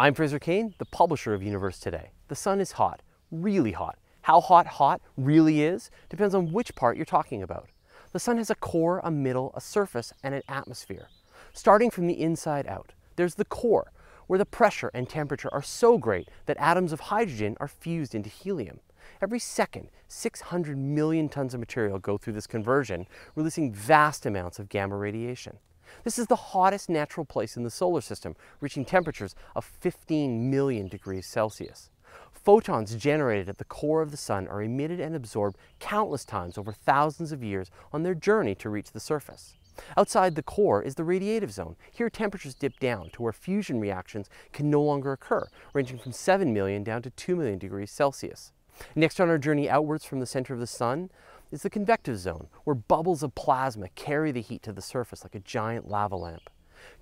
[0.00, 2.12] I'm Fraser Cain, the publisher of Universe Today.
[2.28, 3.98] The sun is hot, really hot.
[4.22, 7.68] How hot hot really is depends on which part you're talking about.
[8.12, 11.08] The sun has a core, a middle, a surface, and an atmosphere.
[11.52, 13.92] Starting from the inside out, there's the core,
[14.26, 18.30] where the pressure and temperature are so great that atoms of hydrogen are fused into
[18.30, 18.80] helium.
[19.20, 24.70] Every second, 600 million tons of material go through this conversion, releasing vast amounts of
[24.70, 25.58] gamma radiation.
[26.04, 30.88] This is the hottest natural place in the solar system, reaching temperatures of 15 million
[30.88, 31.90] degrees Celsius.
[32.32, 36.72] Photons generated at the core of the sun are emitted and absorbed countless times over
[36.72, 39.54] thousands of years on their journey to reach the surface.
[39.96, 41.76] Outside the core is the radiative zone.
[41.90, 46.52] Here temperatures dip down to where fusion reactions can no longer occur, ranging from 7
[46.52, 48.52] million down to 2 million degrees Celsius.
[48.94, 51.10] Next on our journey outwards from the center of the sun
[51.50, 55.34] is the convective zone, where bubbles of plasma carry the heat to the surface like
[55.34, 56.50] a giant lava lamp.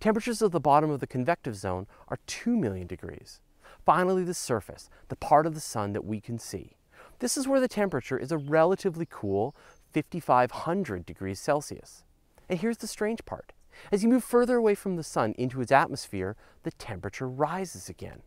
[0.00, 3.40] Temperatures at the bottom of the convective zone are 2 million degrees.
[3.84, 6.76] Finally, the surface, the part of the sun that we can see.
[7.20, 9.54] This is where the temperature is a relatively cool
[9.92, 12.04] 5500 degrees Celsius.
[12.48, 13.52] And here's the strange part.
[13.92, 18.22] As you move further away from the sun into its atmosphere, the temperature rises again.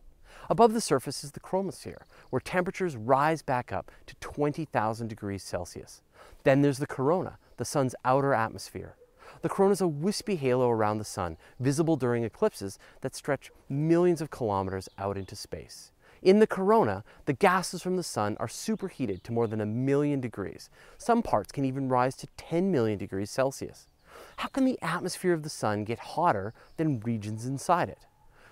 [0.48, 6.02] Above the surface is the chromosphere, where temperatures rise back up to 20,000 degrees Celsius.
[6.44, 8.96] Then there's the corona, the sun's outer atmosphere.
[9.42, 14.20] The corona is a wispy halo around the sun, visible during eclipses that stretch millions
[14.20, 15.92] of kilometers out into space.
[16.22, 20.20] In the corona, the gases from the sun are superheated to more than a million
[20.20, 20.70] degrees.
[20.96, 23.88] Some parts can even rise to 10 million degrees Celsius.
[24.36, 28.06] How can the atmosphere of the sun get hotter than regions inside it?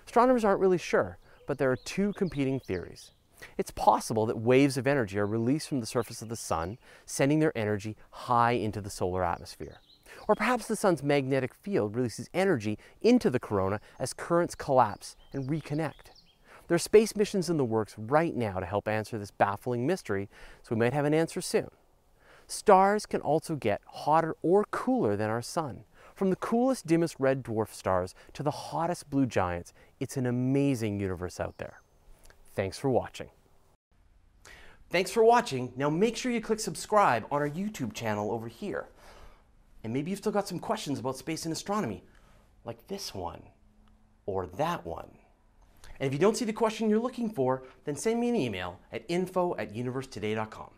[0.05, 3.11] Astronomers aren't really sure, but there are two competing theories.
[3.57, 7.39] It's possible that waves of energy are released from the surface of the sun, sending
[7.39, 9.79] their energy high into the solar atmosphere.
[10.27, 15.49] Or perhaps the sun's magnetic field releases energy into the corona as currents collapse and
[15.49, 16.11] reconnect.
[16.67, 20.29] There are space missions in the works right now to help answer this baffling mystery,
[20.63, 21.69] so we might have an answer soon.
[22.47, 25.83] Stars can also get hotter or cooler than our sun.
[26.15, 30.99] From the coolest, dimmest red dwarf stars to the hottest blue giants, it's an amazing
[30.99, 31.81] universe out there.
[32.53, 33.29] Thanks for watching.
[34.89, 35.71] Thanks for watching.
[35.77, 38.87] Now make sure you click subscribe on our YouTube channel over here.
[39.83, 42.03] And maybe you've still got some questions about space and astronomy,
[42.65, 43.41] like this one
[44.25, 45.09] or that one.
[45.99, 48.79] And if you don't see the question you're looking for, then send me an email
[48.91, 50.71] at info at universetoday.com.